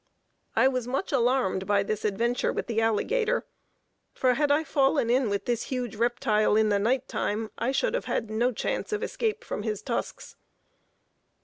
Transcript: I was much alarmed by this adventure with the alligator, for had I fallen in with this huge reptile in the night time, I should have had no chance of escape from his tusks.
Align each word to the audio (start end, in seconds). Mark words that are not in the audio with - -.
I 0.55 0.67
was 0.67 0.87
much 0.87 1.11
alarmed 1.11 1.67
by 1.67 1.83
this 1.83 2.03
adventure 2.03 2.51
with 2.51 2.65
the 2.65 2.81
alligator, 2.81 3.45
for 4.13 4.33
had 4.33 4.49
I 4.49 4.63
fallen 4.63 5.11
in 5.11 5.29
with 5.29 5.45
this 5.45 5.65
huge 5.65 5.95
reptile 5.95 6.55
in 6.55 6.69
the 6.69 6.79
night 6.79 7.07
time, 7.07 7.51
I 7.59 7.71
should 7.71 7.93
have 7.93 8.05
had 8.05 8.31
no 8.31 8.51
chance 8.51 8.91
of 8.91 9.03
escape 9.03 9.43
from 9.43 9.61
his 9.61 9.83
tusks. 9.83 10.37